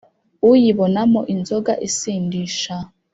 [0.51, 2.75] uyibonamo inzoga isindisha